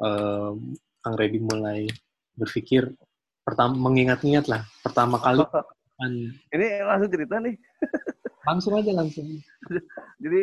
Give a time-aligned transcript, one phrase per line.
[0.00, 0.74] um,
[1.04, 1.86] Kang Reddy mulai
[2.34, 2.90] berpikir
[3.44, 5.44] pertama mengingat-ingat lah pertama kali
[5.94, 6.12] kan.
[6.50, 7.54] Ini langsung cerita nih.
[8.48, 9.26] langsung aja langsung.
[10.24, 10.42] Jadi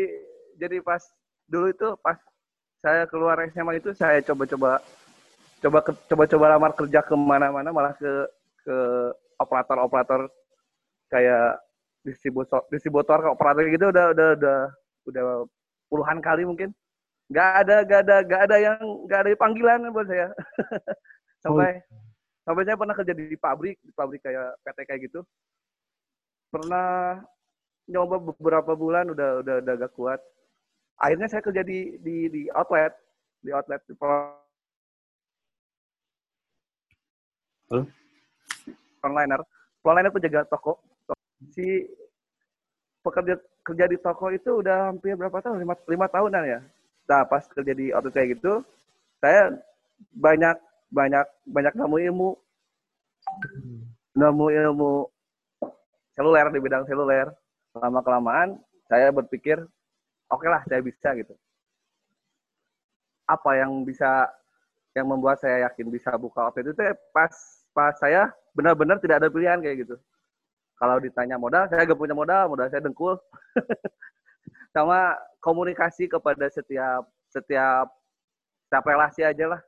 [0.62, 1.02] jadi pas
[1.50, 2.18] dulu itu pas
[2.82, 4.82] saya keluar SMA itu saya coba-coba
[5.62, 5.80] coba
[6.10, 8.10] coba-coba lamar kerja ke mana-mana malah ke
[8.62, 8.78] ke
[9.38, 10.30] operator-operator
[11.10, 11.62] kayak
[12.02, 14.60] distributor distributor ke operator gitu udah udah udah
[15.10, 15.26] udah
[15.90, 16.74] puluhan kali mungkin
[17.32, 20.28] nggak ada nggak ada nggak ada yang nggak ada panggilan buat saya.
[21.44, 21.82] Sampai
[22.46, 25.26] sampai saya pernah kerja di pabrik di pabrik kayak PT kayak gitu.
[26.52, 27.18] Pernah
[27.90, 30.20] nyoba beberapa bulan udah udah udah agak kuat.
[31.02, 32.94] Akhirnya saya kerja di di di outlet
[33.42, 33.96] di outlet di
[37.72, 37.88] Halo?
[39.02, 39.42] frontliner
[39.82, 40.78] frontliner penjaga toko.
[41.58, 41.90] Si
[43.02, 43.34] pekerja
[43.66, 45.58] kerja di toko itu udah hampir berapa tahun?
[45.58, 46.62] Lima, lima tahunan ya
[47.10, 48.64] nah pas kerja di outlet kayak gitu
[49.22, 49.54] saya
[50.18, 50.58] banyak
[50.90, 52.30] banyak banyak nemu ilmu.
[54.18, 54.94] Nemu ilmu
[56.18, 57.30] seluler di bidang seluler.
[57.78, 58.60] Lama kelamaan
[58.92, 59.62] saya berpikir
[60.28, 61.38] oke lah saya bisa gitu.
[63.30, 64.28] Apa yang bisa
[64.92, 66.84] yang membuat saya yakin bisa buka outlet itu
[67.16, 67.32] pas
[67.72, 69.96] pas saya benar-benar tidak ada pilihan kayak gitu.
[70.76, 73.16] Kalau ditanya modal saya gak punya modal modal saya dengkul.
[74.76, 77.90] Sama komunikasi kepada setiap setiap
[78.70, 79.62] setiap relasi aja lah.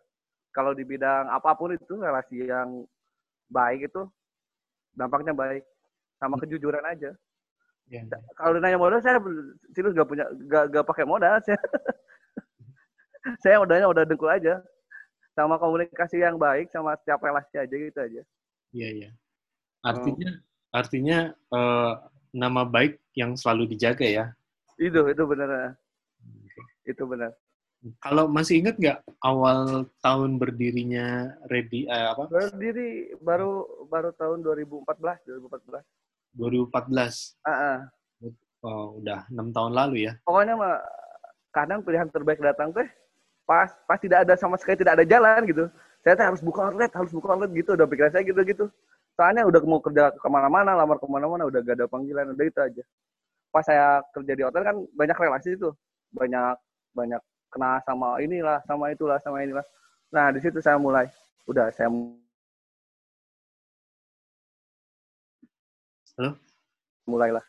[0.53, 2.85] Kalau di bidang apa pun itu relasi yang
[3.49, 4.05] baik itu
[4.93, 5.65] dampaknya baik.
[6.21, 7.11] Sama kejujuran aja.
[7.91, 7.99] Ya,
[8.39, 9.19] kalau ditanya modal saya
[9.75, 11.59] serius gak punya gak, gak pakai modal saya.
[13.39, 14.59] Saya modalnya udah dengkul aja.
[15.31, 18.21] Sama komunikasi yang baik sama setiap relasi aja gitu aja.
[18.75, 19.09] Iya iya.
[19.79, 20.31] Artinya
[20.75, 21.93] artinya eh,
[22.35, 24.25] nama baik yang selalu dijaga ya
[24.91, 25.77] itu itu benar
[26.83, 27.31] itu benar.
[27.99, 32.31] Kalau masih ingat nggak awal tahun berdirinya Ready eh, apa?
[32.31, 34.87] Berdiri baru baru tahun 2014
[35.43, 35.83] 2014
[36.39, 37.77] 2014 ah, ah.
[38.63, 40.15] oh, udah enam tahun lalu ya?
[40.23, 40.79] Pokoknya mah
[41.51, 42.87] kadang pilihan terbaik datang teh
[43.43, 45.67] pas pas tidak ada sama sekali tidak ada jalan gitu.
[46.07, 48.65] Saya teh harus buka outlet harus buka outlet gitu udah pikiran saya gitu gitu
[49.13, 52.59] soalnya udah mau kerja ke mana-mana lamar ke mana-mana udah gak ada panggilan udah itu
[52.59, 52.83] aja
[53.53, 55.69] pas saya kerja di hotel kan banyak relasi itu
[56.09, 56.57] banyak
[56.97, 57.21] banyak
[57.53, 59.61] kena sama inilah sama itulah sama inilah
[60.09, 61.05] nah di situ saya mulai
[61.45, 61.93] udah saya
[66.17, 66.33] Halo?
[67.05, 67.45] mulailah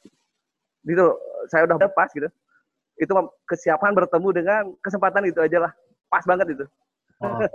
[0.84, 1.16] gitu
[1.48, 2.28] saya udah pas gitu
[3.00, 3.12] itu
[3.48, 5.72] kesiapan bertemu dengan kesempatan itu aja lah
[6.12, 6.66] pas banget itu
[7.22, 7.40] Oh.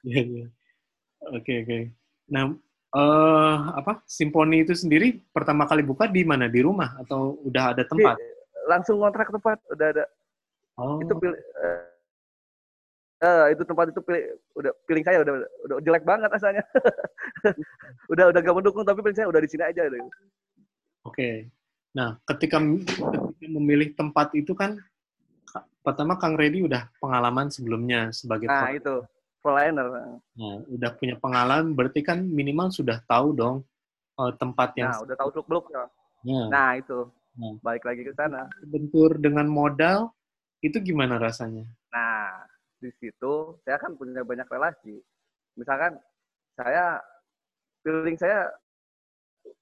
[0.00, 0.46] Iya, iya.
[1.36, 1.78] Oke, oke.
[2.32, 2.56] Nah,
[2.90, 4.02] eh apa?
[4.08, 6.50] Simponi itu sendiri pertama kali buka di mana?
[6.50, 8.18] Di rumah atau udah ada tempat?
[8.70, 10.04] langsung kontrak tempat udah ada
[10.80, 11.80] Oh, itu pilih eh,
[13.20, 14.22] eh, itu tempat itu pilih
[14.56, 15.34] udah pilih saya udah
[15.68, 16.64] udah jelek banget asalnya
[18.12, 19.82] udah udah gak mendukung tapi pilih saya udah di sini aja
[21.04, 21.30] oke.
[21.90, 24.78] Nah, ketika, ketika memilih tempat itu kan
[25.42, 29.04] ka- pertama Kang Reddy udah pengalaman sebelumnya sebagai nah itu
[29.40, 29.86] frontliner
[30.36, 33.56] Nah, udah punya pengalaman berarti kan minimal sudah tahu dong
[34.20, 35.66] eh, tempat yang nah udah tahu seluk beluk
[36.20, 37.56] Nah, nah itu Nah.
[37.62, 40.10] balik lagi ke sana bentur dengan modal
[40.60, 41.64] itu gimana rasanya?
[41.88, 42.44] Nah,
[42.80, 45.00] di situ saya kan punya banyak relasi.
[45.56, 45.96] Misalkan
[46.56, 47.00] saya
[47.80, 48.52] feeling saya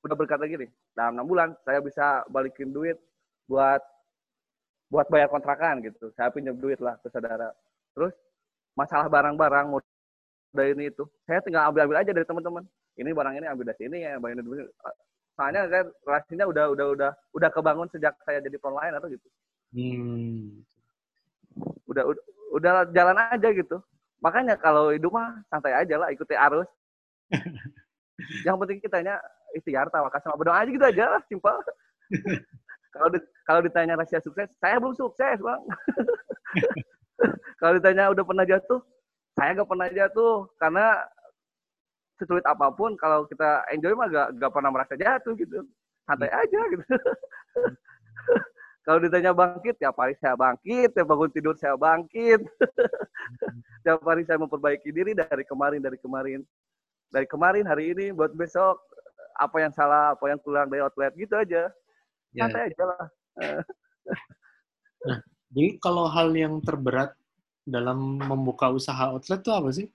[0.02, 2.98] udah berkata gini, dalam enam bulan saya bisa balikin duit
[3.46, 3.78] buat
[4.90, 6.10] buat bayar kontrakan gitu.
[6.18, 7.54] Saya pinjam duit lah ke saudara.
[7.94, 8.14] Terus
[8.78, 12.62] masalah barang-barang modal ini itu, saya tinggal ambil-ambil aja dari teman-teman.
[12.94, 14.70] Ini barang ini ambil dari sini ya, bayar dari sini.
[15.34, 19.26] Soalnya kan relasinya udah udah udah udah kebangun sejak saya jadi frontline atau gitu
[19.68, 20.64] Hmm.
[21.84, 22.24] udah udah,
[22.56, 23.84] udah jalan aja gitu
[24.16, 26.64] makanya kalau hidup mah santai aja lah ikuti arus
[28.48, 29.20] yang penting kitanya
[29.52, 31.52] ikhtiar tawakal sama berdoa aja gitu aja lah simpel
[32.96, 35.62] kalau di- kalau ditanya rahasia sukses saya belum sukses bang
[37.60, 38.80] kalau ditanya udah pernah jatuh
[39.38, 40.50] saya gak pernah jatuh.
[40.58, 40.86] Karena
[42.18, 45.62] sesulit apa pun kalau kita enjoy mah gak, gak pernah merasa jatuh gitu.
[46.02, 46.82] Santai aja gitu.
[48.88, 50.96] Kalau ditanya bangkit tiap hari saya bangkit.
[50.96, 52.40] Tiap bangun tidur saya bangkit.
[53.84, 56.40] Tiap hari saya memperbaiki diri dari kemarin dari kemarin.
[57.12, 58.80] Dari kemarin hari ini buat besok
[59.36, 61.68] apa yang salah apa yang kurang dari outlet gitu aja.
[62.32, 62.48] Ya.
[62.48, 63.04] santai aja lah.
[65.52, 67.17] Jadi kalau hal yang terberat
[67.68, 69.88] dalam membuka usaha outlet itu apa sih?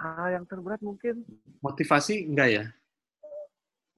[0.00, 1.22] hal yang terberat mungkin
[1.60, 2.64] Motivasi enggak ya?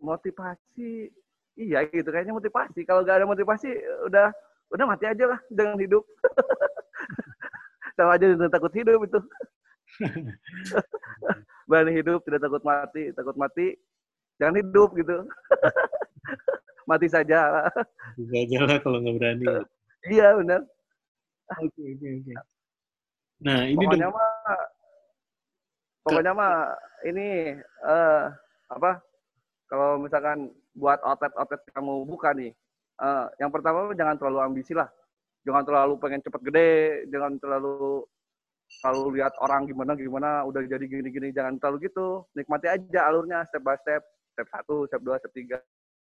[0.02, 1.14] motivasi
[1.54, 3.70] iya gitu kayaknya motivasi kalau gak ada motivasi
[4.10, 4.34] udah
[4.74, 6.02] udah mati aja lah dengan hidup
[7.96, 9.20] sama aja dengan takut hidup itu.
[11.70, 13.76] berani hidup, tidak takut mati, takut mati,
[14.40, 15.16] jangan hidup gitu.
[16.90, 17.68] mati saja.
[18.16, 19.44] Mati saja lah kalau nggak berani.
[20.08, 20.60] iya benar.
[21.60, 22.32] Oke oke oke.
[23.42, 24.16] Nah ini pokoknya dong.
[24.16, 24.60] mah,
[26.06, 26.54] pokoknya mah
[27.04, 27.28] ini
[27.84, 28.30] uh,
[28.70, 29.02] apa?
[29.66, 32.52] Kalau misalkan buat outlet-outlet kamu buka nih,
[33.00, 34.88] uh, yang pertama jangan terlalu ambisi lah.
[35.42, 36.70] Jangan terlalu pengen cepet gede,
[37.10, 38.06] jangan terlalu
[38.80, 43.60] selalu lihat orang gimana gimana udah jadi gini-gini jangan terlalu gitu nikmati aja alurnya step
[43.60, 44.00] by step
[44.32, 45.60] step satu step dua step tiga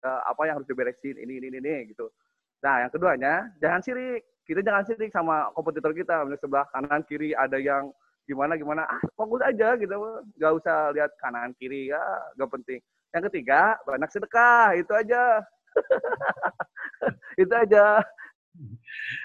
[0.04, 2.14] apa yang harus diberesin ini ini ini gitu
[2.62, 7.56] nah yang keduanya jangan sirik kita jangan sirik sama kompetitor kita sebelah kanan kiri ada
[7.56, 7.92] yang
[8.28, 8.84] gimana gimana.
[8.88, 9.96] Ah fokus aja gitu.
[10.40, 12.02] Nggak usah lihat kanan kiri ya
[12.36, 12.80] nggak penting.
[13.14, 15.44] Yang ketiga banyak sedekah itu aja.
[17.42, 18.02] Itu aja.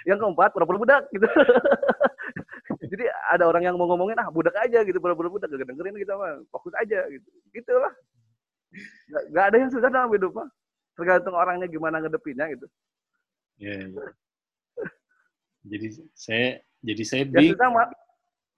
[0.08, 1.28] Yang keempat pura-pura budak gitu.
[2.88, 5.50] Jadi ada orang yang mau ngomongin ah budak aja gitu pura-pura budak.
[5.50, 6.40] Gak dengerin gitu mah.
[6.52, 7.28] Fokus aja gitu.
[7.52, 7.92] Gitulah.
[9.08, 10.48] Gak, gak ada yang susah dalam hidup mah.
[10.96, 12.66] Tergantung orangnya gimana ngedepinnya gitu.
[13.58, 14.06] Ya, ya.
[15.78, 16.48] Jadi saya
[16.82, 17.88] jadi saya ya, bingung susah, mak.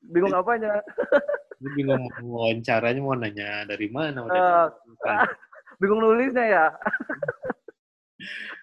[0.09, 0.73] bingung apanya
[1.77, 4.73] bingung mau wawancaranya mau nanya dari mana udah
[5.05, 5.29] uh,
[5.81, 6.67] bingung nulisnya ya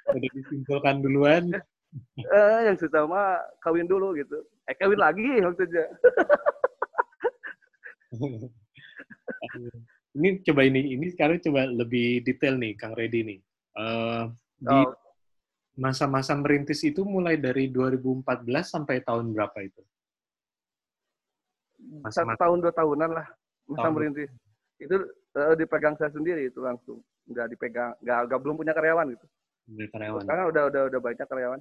[0.18, 1.54] udah disimpulkan duluan
[2.18, 4.38] eh, yang susah mah kawin dulu gitu.
[4.68, 5.88] Eh kawin lagi maksudnya.
[10.18, 13.40] ini coba ini ini sekarang coba lebih detail nih Kang Redi nih.
[13.78, 14.78] Uh, di
[15.78, 18.26] masa-masa merintis itu mulai dari 2014
[18.66, 19.82] sampai tahun berapa itu?
[22.02, 23.28] Masa Satu tahun dua tahunan lah
[23.70, 24.30] masa tahun merintis.
[24.82, 24.96] Itu
[25.38, 29.26] uh, dipegang saya sendiri itu langsung nggak dipegang nggak, nggak belum punya karyawan gitu.
[29.94, 30.24] karyawan.
[30.26, 31.60] Sekarang udah udah udah banyak karyawan.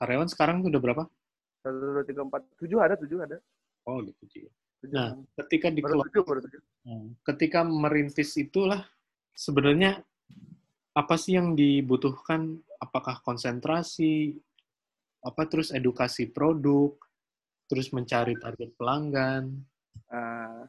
[0.00, 1.04] Karyawan sekarang udah berapa?
[1.62, 3.38] Satu, dua, tiga, empat, tujuh ada, tujuh ada.
[3.86, 4.18] Oh, gitu.
[4.82, 4.98] Tujuh.
[4.98, 6.60] Nah, ketika di baru tujuh, baru tujuh.
[6.82, 8.82] Hmm, ketika merintis itulah
[9.30, 10.02] sebenarnya
[10.90, 12.58] apa sih yang dibutuhkan?
[12.82, 14.34] Apakah konsentrasi,
[15.22, 16.98] apa terus edukasi produk,
[17.70, 19.54] terus mencari target pelanggan?
[20.10, 20.66] Uh,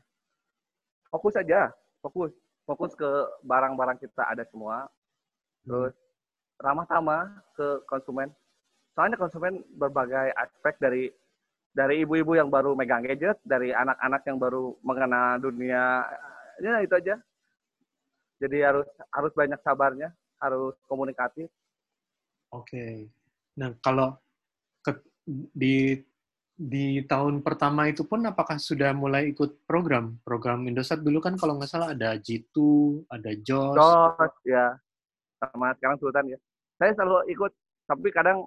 [1.10, 1.74] fokus aja,
[2.06, 2.30] fokus,
[2.70, 3.10] fokus ke
[3.42, 4.86] barang-barang kita ada semua,
[5.66, 5.98] terus
[6.62, 7.26] ramah tamah
[7.58, 8.30] ke konsumen
[8.94, 11.10] soalnya konsumen berbagai aspek dari
[11.74, 16.06] dari ibu-ibu yang baru megang gadget, dari anak-anak yang baru mengenal dunia,
[16.62, 17.18] ya itu aja.
[18.38, 21.50] Jadi harus harus banyak sabarnya, harus komunikatif.
[22.54, 22.70] Oke.
[22.70, 22.96] Okay.
[23.58, 24.14] Nah kalau
[24.86, 24.92] ke,
[25.58, 25.98] di
[26.54, 31.58] di tahun pertama itu pun apakah sudah mulai ikut program program Indosat dulu kan kalau
[31.58, 33.74] nggak salah ada Jitu, ada Jos.
[33.74, 34.78] Jos ya,
[35.42, 36.40] sama sekarang Sultan ya.
[36.78, 37.52] Saya selalu ikut,
[37.90, 38.46] tapi kadang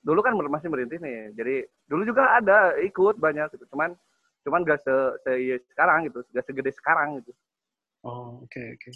[0.00, 3.92] dulu kan masih merintis nih jadi dulu juga ada ikut banyak gitu cuman
[4.40, 7.32] cuman gak se, se iya sekarang gitu gak segede sekarang gitu
[8.08, 8.94] oh oke okay, oke okay.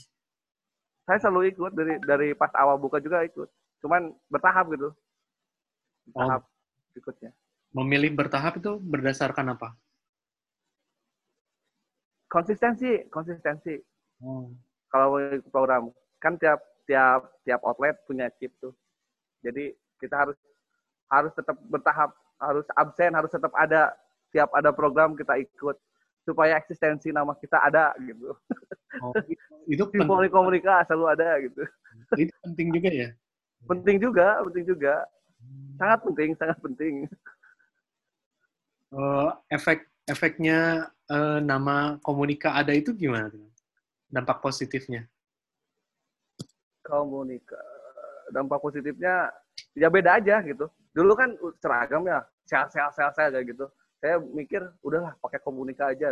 [1.04, 3.48] saya selalu ikut dari dari pas awal buka juga ikut
[3.84, 4.88] cuman bertahap gitu
[6.08, 6.98] bertahap oh.
[6.98, 7.30] ikutnya
[7.76, 9.76] memilih bertahap itu berdasarkan apa
[12.32, 13.76] konsistensi konsistensi
[14.24, 14.48] oh.
[14.88, 15.20] kalau
[15.52, 18.72] program kan tiap tiap tiap outlet punya chip tuh
[19.44, 20.38] jadi kita harus
[21.12, 22.10] harus tetap bertahap,
[22.40, 23.92] harus absen, harus tetap ada.
[24.34, 25.78] Tiap ada program kita ikut
[26.26, 28.34] supaya eksistensi nama kita ada gitu.
[28.98, 29.14] Oh,
[29.72, 30.32] itu penting.
[30.32, 31.62] komunikasi selalu ada gitu.
[32.18, 33.08] Itu penting juga ya.
[33.64, 34.94] Penting juga, penting juga.
[35.80, 36.94] Sangat penting, sangat penting.
[38.94, 43.34] Uh, efek efeknya uh, nama komunika ada itu gimana?
[44.12, 45.08] Dampak positifnya?
[46.84, 47.58] Komunika
[48.34, 49.28] dampak positifnya
[49.76, 53.66] ya beda aja gitu dulu kan seragam ya sel sel sel sel kayak gitu
[54.02, 56.10] saya mikir udahlah pakai komunika aja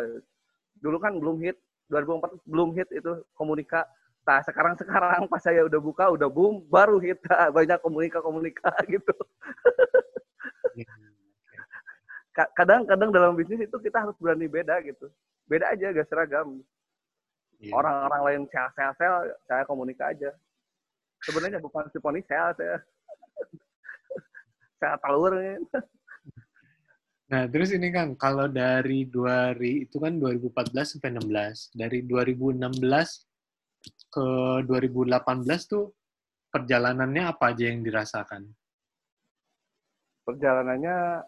[0.83, 1.57] dulu kan belum hit
[1.91, 3.87] 2004 belum hit itu komunika
[4.23, 7.19] nah sekarang sekarang pas saya udah buka udah boom baru hit
[7.57, 9.15] banyak komunika komunika gitu
[12.33, 15.13] kadang-kadang dalam bisnis itu kita harus berani beda gitu.
[15.45, 16.61] Beda aja gak seragam.
[17.63, 17.79] Iya.
[17.79, 19.15] orang-orang lain sel sel sel
[19.47, 20.35] saya komunika aja.
[21.23, 22.77] Sebenarnya bukan si sel saya.
[24.83, 25.39] Saya talur
[27.31, 31.79] Nah, terus ini kan kalau dari 2000 itu kan 2014 sampai 16.
[31.79, 32.67] Dari 2016
[34.13, 34.27] ke
[34.69, 35.19] 2018
[35.67, 35.95] tuh
[36.53, 38.45] perjalanannya apa aja yang dirasakan?
[40.23, 41.25] Perjalanannya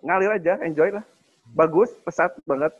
[0.00, 1.04] ngalir aja, enjoy lah.
[1.52, 2.72] Bagus, pesat banget.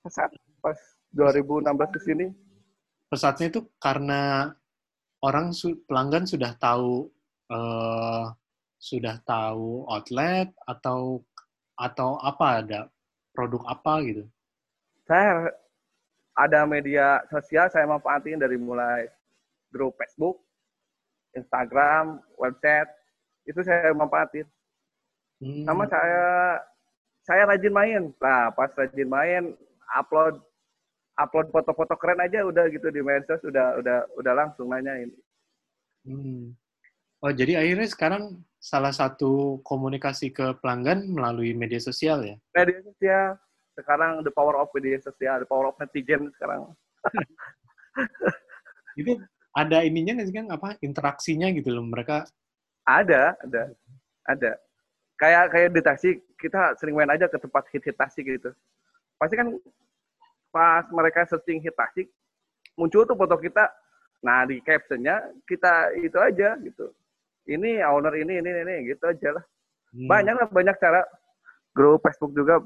[0.00, 0.30] Pesat
[0.62, 0.78] pas
[1.12, 2.26] 2016 ke sini.
[3.10, 4.54] Pesatnya itu karena
[5.20, 5.50] orang
[5.84, 7.10] pelanggan sudah tahu
[7.50, 8.30] uh,
[8.80, 11.20] sudah tahu outlet atau
[11.76, 12.80] atau apa ada
[13.34, 14.24] produk apa gitu?
[15.04, 15.50] Saya
[16.40, 19.12] ada media sosial saya manfaatin dari mulai
[19.68, 20.40] grup Facebook,
[21.36, 22.88] Instagram, website
[23.44, 24.48] itu saya manfaatin.
[25.40, 25.64] Hmm.
[25.68, 26.24] Sama saya
[27.24, 28.02] saya rajin main.
[28.16, 29.52] Nah, pas rajin main,
[29.92, 30.40] upload
[31.20, 35.12] upload foto-foto keren aja udah gitu di medsos udah udah udah langsung nanyain.
[36.08, 36.56] Hmm.
[37.20, 42.36] Oh, jadi akhirnya sekarang salah satu komunikasi ke pelanggan melalui media sosial ya?
[42.56, 43.28] Media sosial.
[43.74, 46.70] Sekarang the power of media sosial, the power of netizen sekarang.
[49.00, 49.16] itu
[49.56, 52.26] ada ininya nggak sih kan apa interaksinya gitu loh mereka?
[52.84, 53.62] Ada, ada,
[54.26, 54.52] ada.
[55.20, 56.10] Kayak kayak di taksi
[56.40, 58.50] kita sering main aja ke tempat hit hit taksi gitu.
[59.20, 59.52] Pasti kan
[60.50, 62.08] pas mereka searching hit taksi
[62.74, 63.68] muncul tuh foto kita.
[64.24, 66.92] Nah di captionnya kita itu aja gitu
[67.50, 69.44] ini owner ini ini ini gitu aja lah.
[69.90, 70.08] Hmm.
[70.10, 71.02] Banyak lah banyak cara.
[71.70, 72.58] Grup Facebook juga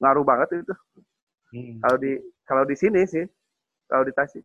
[0.00, 0.74] ngaruh banget itu.
[1.54, 1.76] Hmm.
[1.84, 2.12] Kalau di
[2.48, 3.24] kalau di sini sih,
[3.86, 4.44] kalau di Tasik.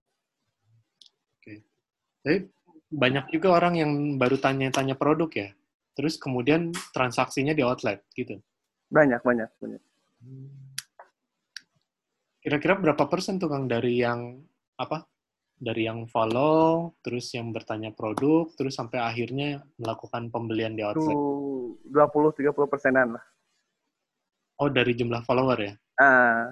[1.40, 1.64] Oke.
[2.22, 2.38] Tapi
[2.92, 5.50] banyak juga orang yang baru tanya-tanya produk ya.
[5.96, 8.38] Terus kemudian transaksinya di outlet gitu.
[8.92, 9.82] Banyak banyak banyak.
[10.22, 10.52] Hmm.
[12.44, 14.38] Kira-kira berapa persen tuh Kang dari yang
[14.78, 15.08] apa
[15.56, 21.16] dari yang follow, terus yang bertanya produk, terus sampai akhirnya melakukan pembelian di outlet?
[21.16, 23.26] 20-30 persenan lah.
[24.56, 25.74] Oh, dari jumlah follower ya?
[26.00, 26.48] Uh.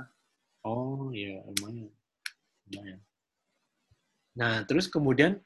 [0.64, 1.92] Oh, iya, lumayan.
[2.72, 3.00] lumayan.
[4.34, 5.40] Nah, terus kemudian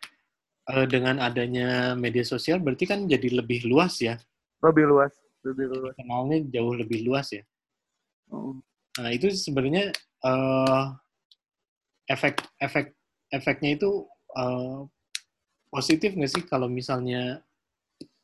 [0.69, 4.15] eh, dengan adanya media sosial berarti kan jadi lebih luas ya?
[4.63, 5.13] Lebih luas.
[5.45, 5.93] Lebih luas.
[5.97, 7.43] Kenalnya jauh lebih luas ya?
[8.31, 8.59] Hmm.
[8.97, 9.93] Nah, itu sebenarnya
[10.25, 10.97] uh,
[12.09, 12.95] efek efek
[13.29, 14.87] efeknya itu uh,
[15.69, 17.43] positif nggak sih kalau misalnya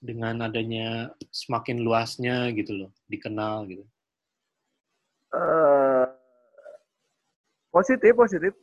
[0.03, 3.85] dengan adanya semakin luasnya gitu loh dikenal gitu?
[5.33, 6.05] Uh,
[7.73, 8.53] positif positif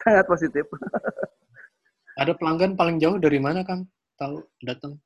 [0.00, 0.64] sangat positif.
[2.20, 3.86] Ada pelanggan paling jauh dari mana kang?
[4.18, 4.98] Tahu datang?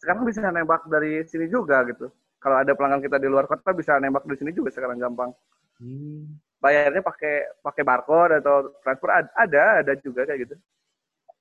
[0.00, 2.08] Sekarang bisa nembak dari sini juga gitu.
[2.40, 5.32] Kalau ada pelanggan kita di luar kota bisa nembak di sini juga sekarang gampang.
[5.80, 10.56] Hmm bayarnya pakai pakai barcode atau transfer ada ada juga kayak gitu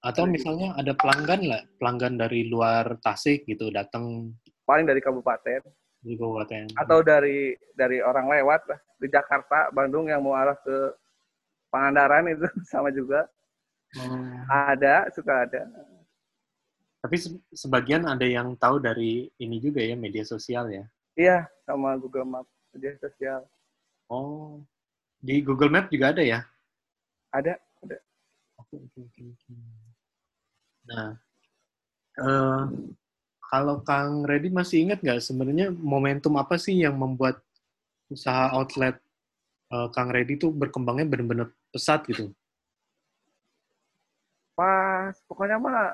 [0.04, 4.36] atau misalnya ada pelanggan lah pelanggan dari luar Tasik gitu datang
[4.68, 5.64] paling dari kabupaten
[6.04, 10.92] di kabupaten atau dari dari orang lewat lah di Jakarta Bandung yang mau arah ke
[11.72, 13.26] Pangandaran itu sama juga
[13.96, 14.46] hmm.
[14.52, 15.64] ada suka ada
[17.04, 17.20] tapi
[17.52, 20.84] sebagian ada yang tahu dari ini juga ya media sosial ya
[21.16, 22.46] iya sama Google Map
[22.76, 23.48] media sosial
[24.12, 24.60] oh
[25.24, 26.44] di Google Map juga ada ya?
[27.32, 27.98] Ada, ada.
[28.60, 29.56] Oke, oke, oke.
[30.84, 31.16] Nah,
[32.20, 32.68] uh,
[33.54, 37.38] kalau Kang Reddy masih ingat nggak sebenarnya momentum apa sih yang membuat
[38.10, 38.98] usaha outlet
[39.70, 42.34] uh, Kang Reddy tuh berkembangnya benar-benar pesat gitu?
[44.58, 45.94] Pas, pokoknya mah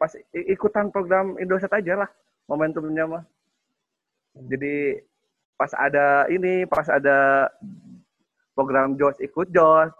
[0.00, 2.10] pas ikutan program Indosat aja lah
[2.48, 3.24] momentumnya mah.
[4.48, 5.04] Jadi
[5.60, 7.52] pas ada ini, pas ada
[8.56, 9.92] program JOS ikut JOS,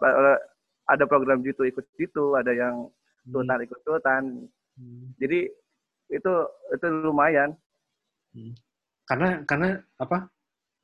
[0.89, 2.89] ada program Jitu ikut Jitu, ada yang
[3.29, 3.67] Sultan hmm.
[3.69, 4.25] ikut Sultan.
[4.77, 5.13] Hmm.
[5.21, 5.49] Jadi
[6.13, 6.35] itu
[6.73, 7.57] itu lumayan.
[8.33, 8.53] Hmm.
[9.09, 10.29] Karena karena apa?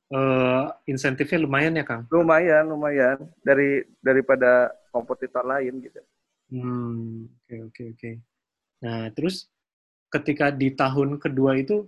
[0.09, 2.09] Uh, insentifnya lumayan ya, Kang?
[2.09, 6.00] Lumayan, lumayan dari daripada kompetitor lain gitu.
[6.49, 7.99] Hmm, oke okay, oke okay, oke.
[8.00, 8.14] Okay.
[8.80, 9.52] Nah, terus
[10.09, 11.85] ketika di tahun kedua itu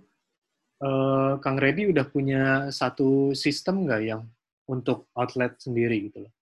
[0.85, 4.23] uh, Kang Reddy udah punya satu sistem nggak yang
[4.69, 6.33] untuk outlet sendiri gitu loh?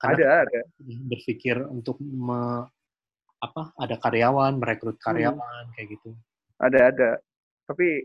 [0.00, 0.60] Karena ada, ada.
[0.82, 2.66] Berpikir untuk me,
[3.40, 3.72] apa?
[3.80, 5.04] Ada karyawan, merekrut hmm.
[5.04, 5.72] karyawan hmm.
[5.76, 6.10] kayak gitu.
[6.60, 7.10] Ada, ada.
[7.66, 8.04] Tapi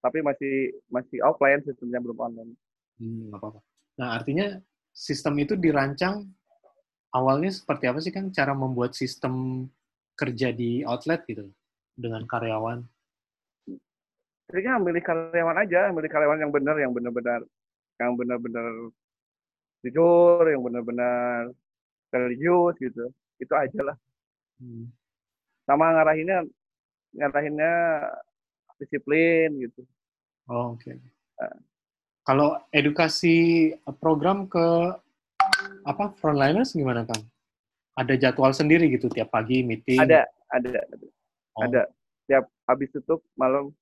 [0.00, 0.54] tapi masih
[0.88, 2.52] masih offline sistemnya belum online.
[3.00, 3.60] Hmm, apa-apa.
[4.00, 4.56] Nah, artinya
[4.96, 6.24] sistem itu dirancang
[7.12, 9.66] awalnya seperti apa sih kan cara membuat sistem
[10.16, 11.48] kerja di outlet gitu
[11.96, 12.80] dengan karyawan?
[14.50, 17.40] Jadinya milih karyawan aja, milih karyawan yang benar, yang benar-benar,
[18.02, 18.66] yang benar-benar
[19.86, 21.54] jujur, yang benar-benar
[22.10, 23.12] religius gitu.
[23.38, 23.96] Itu aja lah.
[24.60, 24.92] Hmm.
[25.64, 26.44] Sama ngarahinnya,
[27.16, 27.74] ngarahinnya
[28.76, 29.82] disiplin gitu.
[30.52, 30.92] Oh, Oke.
[30.92, 30.96] Okay.
[31.40, 31.56] Nah.
[32.20, 34.66] Kalau edukasi program ke
[35.88, 37.24] apa frontliners gimana kang?
[37.96, 39.98] Ada jadwal sendiri gitu tiap pagi meeting?
[39.98, 41.06] Ada, ada, ada.
[41.56, 41.64] Oh.
[41.64, 41.82] Ada.
[42.28, 43.74] Tiap habis tutup malam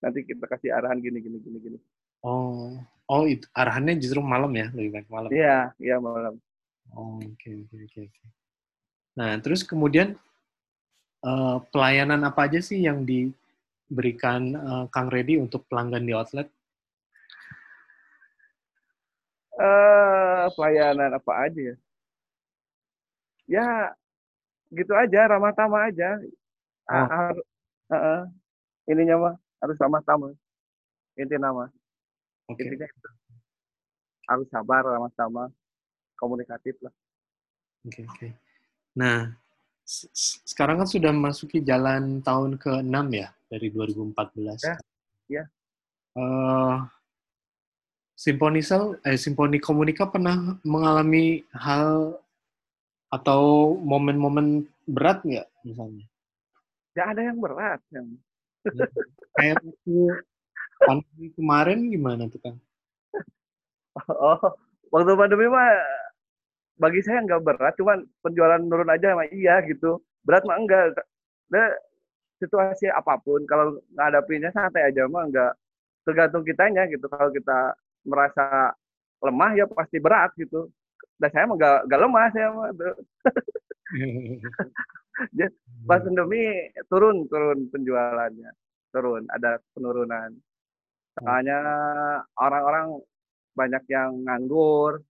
[0.00, 1.78] nanti kita kasih arahan gini gini gini gini.
[2.20, 2.76] Oh,
[3.08, 5.30] oh itu arahannya justru malam ya lebih baik malam.
[5.32, 6.36] Iya, iya malam.
[6.92, 8.28] Oh, oke okay, oke okay, oke okay,
[9.18, 10.14] Nah terus kemudian
[11.24, 16.48] uh, pelayanan apa aja sih yang diberikan uh, Kang Redi untuk pelanggan di outlet?
[19.60, 21.76] Uh, pelayanan apa aja ya?
[23.50, 23.68] Ya,
[24.70, 26.16] gitu aja, ramah tamah aja.
[26.86, 26.94] Oh.
[26.94, 27.34] Uh,
[27.90, 28.20] uh, uh,
[28.86, 30.32] ininya mah harus ramah tamah.
[31.18, 31.66] Inti nama.
[32.46, 32.70] Okay.
[32.70, 33.10] Intinya itu.
[34.30, 35.50] Harus sabar, ramah tamah,
[36.14, 36.94] komunikatif lah.
[37.84, 38.16] Oke, okay, oke.
[38.16, 38.49] Okay.
[38.96, 39.30] Nah,
[40.46, 44.62] sekarang kan sudah masuki jalan tahun ke-6 ya dari 2014.
[44.62, 44.76] Ya.
[45.26, 45.44] ya.
[46.14, 46.86] Uh,
[48.20, 52.20] Simfonisel, eh, Simfoni Komunika pernah mengalami hal
[53.10, 56.06] atau momen-momen berat nggak misalnya?
[56.94, 57.80] Nggak ada yang berat.
[57.88, 58.06] Yang...
[59.40, 59.96] Kayak waktu
[60.84, 62.56] pandemi kemarin gimana tuh kan?
[64.06, 64.38] Oh,
[64.94, 65.66] waktu pandemi mah
[66.80, 70.00] bagi saya nggak berat, cuman penjualan menurun aja mah iya gitu.
[70.24, 70.96] Berat mah enggak.
[71.52, 71.68] Nah,
[72.40, 75.52] situasi apa pun kalau ngadapinnya santai aja mah enggak
[76.08, 77.04] tergantung kitanya gitu.
[77.06, 77.76] Kalau kita
[78.08, 78.72] merasa
[79.20, 80.72] lemah ya pasti berat gitu
[81.20, 82.72] dan saya mah gak, gak lemah saya mah
[85.88, 88.50] pas pandemi turun turun penjualannya
[88.94, 90.32] turun ada penurunan
[91.20, 91.60] soalnya
[92.40, 92.96] orang-orang
[93.52, 95.04] banyak yang nganggur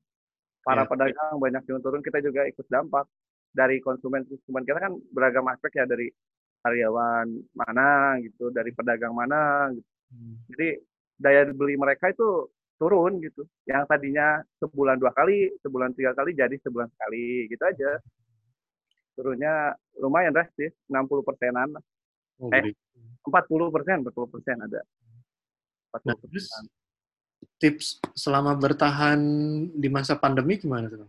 [0.61, 0.89] para yeah.
[0.89, 3.07] pedagang banyak yang turun kita juga ikut dampak
[3.51, 6.07] dari konsumen konsumen kita kan beragam aspek ya dari
[6.61, 7.27] karyawan
[7.57, 9.89] mana gitu dari pedagang mana gitu.
[10.11, 10.43] Hmm.
[10.51, 10.69] jadi
[11.21, 12.51] daya beli mereka itu
[12.81, 13.45] turun gitu.
[13.69, 18.01] Yang tadinya sebulan dua kali, sebulan tiga kali jadi sebulan sekali gitu aja.
[19.13, 21.77] Turunnya lumayan drastis, 60 persenan.
[22.41, 22.73] Oh, eh,
[23.21, 24.81] empat puluh persen, 40 persen ada.
[25.93, 26.49] 40 nah, terus
[27.61, 29.21] tips selama bertahan
[29.77, 31.09] di masa pandemi gimana tuh?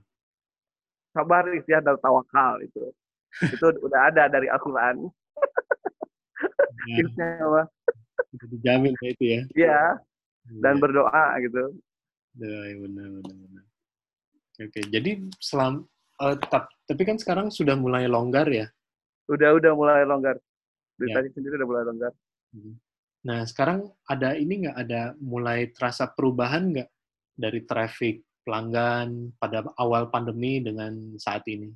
[1.12, 2.92] Sabar, ikhtiar, dan tawakal itu.
[3.56, 5.08] itu udah ada dari Al-Quran.
[6.72, 7.64] Nah, Tipsnya apa?
[8.52, 9.42] Dijamin ya itu ya?
[9.56, 9.82] Iya,
[10.64, 10.82] dan iya.
[10.82, 11.64] berdoa gitu.
[12.40, 13.66] Ya, benar, benar, benar.
[14.62, 15.88] Oke, jadi selam,
[16.22, 16.36] uh,
[16.88, 18.68] tapi kan sekarang sudah mulai longgar ya?
[19.32, 20.40] Udah, udah mulai longgar.
[21.00, 21.16] Dari ya.
[21.18, 22.14] tadi sendiri udah mulai longgar.
[22.52, 22.76] Hmm.
[23.22, 26.90] Nah, sekarang ada ini nggak ada mulai terasa perubahan nggak
[27.38, 31.70] dari traffic pelanggan pada awal pandemi dengan saat ini?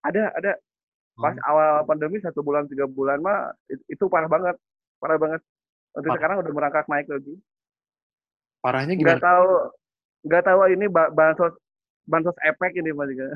[0.00, 0.52] Ada, ada.
[1.12, 1.44] Pas hmm.
[1.44, 4.56] awal pandemi satu bulan tiga bulan mah itu parah banget,
[4.96, 5.40] parah banget.
[5.92, 7.36] Untuk sekarang udah merangkak naik lagi.
[8.64, 9.20] Parahnya gimana?
[9.20, 9.50] Gak tahu,
[10.24, 11.52] nggak tahu ini bansos
[12.08, 13.28] bansos efek ini mas juga.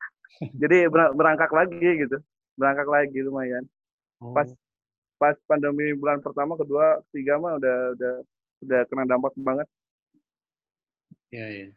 [0.64, 2.16] Jadi berangkat lagi gitu,
[2.56, 3.68] berangkat lagi lumayan.
[4.24, 4.32] Oh.
[4.32, 4.48] Pas
[5.22, 8.14] pas pandemi bulan pertama, kedua, ketiga mah udah udah
[8.66, 9.68] udah kena dampak banget.
[11.30, 11.68] Ya ya.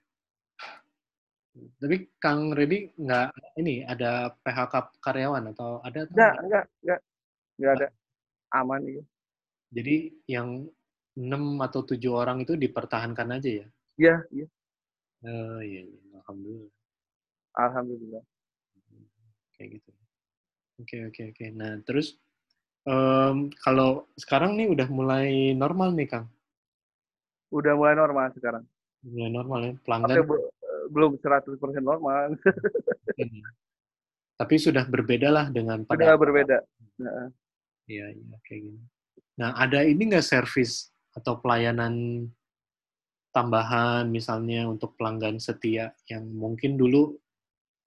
[1.78, 6.10] Tapi Kang Redi nggak ini ada PHK karyawan atau ada?
[6.10, 7.00] Enggak, enggak, enggak,
[7.62, 7.88] enggak ada.
[8.58, 9.06] Aman gitu.
[9.70, 10.66] Jadi yang
[11.14, 13.68] enam atau tujuh orang itu dipertahankan aja ya?
[14.02, 14.48] Iya, iya.
[15.22, 16.02] Oh iya, iya.
[16.26, 16.74] alhamdulillah.
[17.56, 18.24] Alhamdulillah.
[19.54, 19.92] Kayak gitu.
[20.82, 21.46] Oke oke oke.
[21.56, 22.20] Nah terus
[22.86, 26.26] um, kalau sekarang nih udah mulai normal nih Kang?
[27.54, 28.64] Udah mulai normal sekarang.
[29.06, 30.18] Mulai normal ya, pelanggan.
[30.18, 30.38] Tapi
[30.90, 32.38] belum 100% normal.
[34.40, 36.02] Tapi sudah berbeda lah dengan pada.
[36.02, 36.58] Sudah berbeda.
[37.88, 38.82] Iya, iya kayak gini.
[39.40, 42.26] Nah, ada ini nggak servis atau pelayanan
[43.36, 47.16] tambahan misalnya untuk pelanggan setia yang mungkin dulu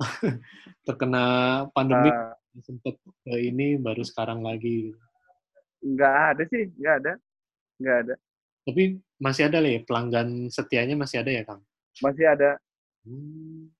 [0.86, 4.92] terkena pandemi uh, sempat ke ini baru sekarang lagi
[5.84, 7.12] nggak ada sih nggak ada
[7.78, 8.14] nggak ada
[8.66, 8.82] tapi
[9.20, 11.62] masih ada lah ya pelanggan setianya masih ada ya kang
[12.02, 12.50] masih ada
[13.06, 13.70] hmm.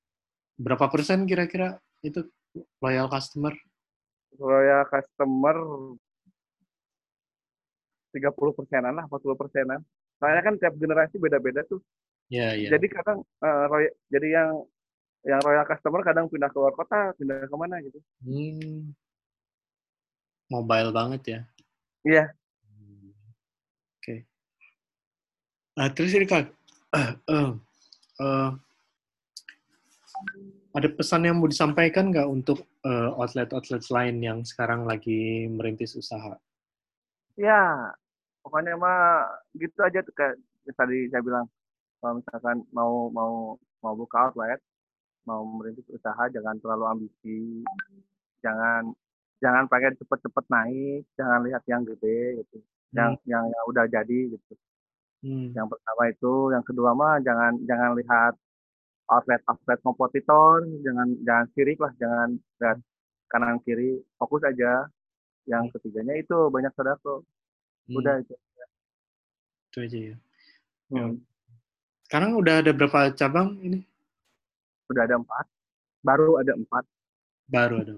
[0.59, 2.23] berapa persen kira-kira itu
[2.79, 3.53] loyal customer
[4.39, 5.57] loyal customer
[8.13, 9.81] 30 persenan lah, 40 persenan.
[10.19, 11.79] Soalnya kan tiap generasi beda-beda tuh.
[12.29, 12.57] Yeah.
[12.57, 12.77] Yeah.
[12.77, 13.67] Jadi kadang uh,
[14.11, 14.51] jadi yang
[15.27, 17.99] yang royal customer kadang pindah ke luar kota, pindah ke mana gitu.
[18.23, 18.95] Hmm.
[20.49, 21.41] Mobile banget ya.
[22.07, 22.25] Iya.
[22.25, 22.29] Yeah.
[22.65, 23.11] Hmm.
[23.99, 24.03] Oke.
[24.03, 24.19] Okay.
[25.79, 26.51] Uh, terus ini Kak,
[26.95, 27.51] uh, uh,
[28.23, 28.51] uh,
[30.75, 32.67] ada pesan yang mau disampaikan nggak untuk
[33.19, 36.39] outlet-outlet uh, lain yang sekarang lagi merintis usaha?
[37.39, 37.95] Ya,
[38.43, 40.39] pokoknya mah gitu aja tuh kayak
[40.75, 41.47] tadi saya bilang
[42.03, 44.59] kalau misalkan mau mau mau buka outlet,
[45.29, 47.61] mau merintis usaha jangan terlalu ambisi,
[48.41, 48.97] jangan
[49.45, 52.97] jangan pengen cepet-cepet naik, jangan lihat yang gede gitu, hmm.
[52.97, 54.55] yang yang yang udah jadi gitu.
[55.21, 55.53] Hmm.
[55.53, 58.33] Yang pertama itu, yang kedua mah jangan jangan lihat
[59.13, 62.29] outlet outlet kompetitor, jangan jangan kiri lah, jangan
[62.65, 62.79] lihat
[63.29, 64.89] kanan kiri, fokus aja
[65.49, 67.25] yang ketiganya itu banyak sodako
[67.89, 67.97] hmm.
[67.97, 68.35] udah itu
[69.73, 70.17] itu aja ya
[70.93, 71.17] hmm.
[72.05, 73.81] sekarang udah ada berapa cabang ini
[74.89, 75.47] udah ada empat
[76.03, 76.85] baru ada empat
[77.49, 77.93] baru ada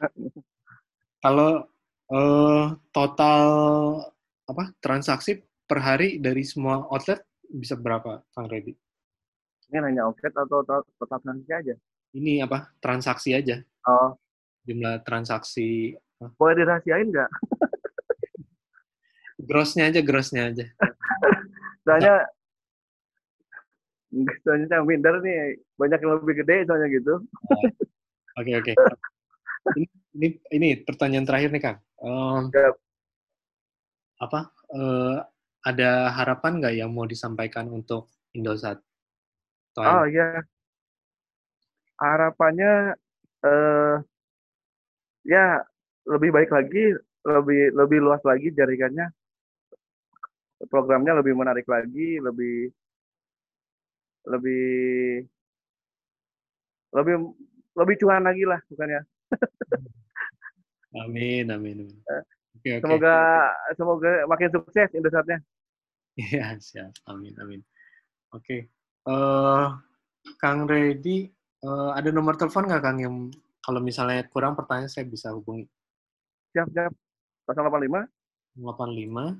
[1.24, 1.66] kalau
[2.10, 3.46] uh, total
[4.46, 7.18] apa transaksi per hari dari semua outlet
[7.50, 8.74] bisa berapa Kang Reddy?
[9.66, 11.74] Ini hanya outlet atau total, total transaksi aja?
[12.14, 12.70] Ini apa?
[12.78, 13.58] Transaksi aja.
[13.86, 14.14] Oh.
[14.62, 15.98] Jumlah transaksi.
[16.38, 17.30] Boleh dirahasiain nggak?
[19.46, 20.64] grossnya aja, grossnya aja.
[21.86, 22.14] soalnya,
[24.46, 27.14] soalnya yang minder nih banyak yang lebih gede soalnya gitu.
[28.36, 28.72] Oke oke.
[29.76, 31.78] Ini, ini ini pertanyaan terakhir nih kang.
[32.00, 32.48] Um,
[34.16, 35.20] apa uh,
[35.66, 38.80] ada harapan nggak yang mau disampaikan untuk Indosat?
[39.76, 40.40] Oh iya,
[42.00, 42.96] harapannya
[43.44, 44.00] uh,
[45.24, 45.60] ya
[46.08, 46.96] lebih baik lagi,
[47.28, 49.12] lebih lebih luas lagi jaringannya,
[50.72, 52.72] programnya lebih menarik lagi, lebih
[54.26, 55.24] lebih
[56.94, 57.14] lebih
[57.76, 59.02] lebih cuan lagi lah bukannya.
[61.04, 61.76] amin, amin.
[61.86, 61.88] amin.
[61.92, 62.22] Eh,
[62.58, 62.82] okay, okay.
[62.82, 63.16] Semoga
[63.76, 65.38] semoga makin sukses Indosatnya.
[66.16, 66.96] Iya, siap.
[67.06, 67.60] Amin, amin.
[68.32, 68.42] Oke.
[68.42, 68.60] Okay.
[69.06, 71.28] Uh, eh, Kang Redi,
[71.62, 73.28] uh, ada nomor telepon nggak Kang yang
[73.60, 75.68] kalau misalnya kurang pertanyaan saya bisa hubungi?
[76.56, 76.92] Siap, siap.
[77.46, 78.08] 085
[78.58, 79.38] 85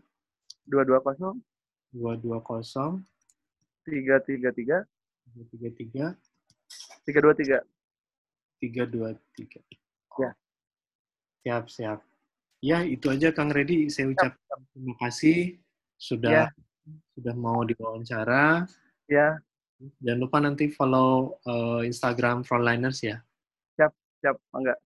[0.68, 1.42] 220
[1.96, 3.15] 220
[3.86, 4.82] 333
[5.46, 6.18] 333
[7.06, 7.62] 323
[8.58, 9.62] 323.
[10.18, 10.30] Ya.
[11.46, 11.98] Siap, siap.
[12.64, 13.86] Ya, itu aja Kang Redi.
[13.92, 15.60] Saya ucapkan terima kasih
[16.00, 16.46] sudah ya.
[17.14, 18.66] sudah mau diwawancara.
[19.06, 19.38] Ya.
[20.00, 23.20] Jangan lupa nanti follow uh, Instagram Frontliners ya.
[23.76, 23.92] Siap,
[24.24, 24.78] siap, enggak.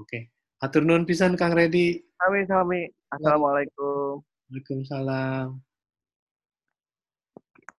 [0.00, 0.08] Oke.
[0.08, 0.22] Okay.
[0.62, 2.00] Atur nuhun pisan Kang Redi.
[2.22, 2.88] Amin, sami.
[3.12, 4.24] Assalamualaikum.
[4.48, 5.71] Waalaikumsalam.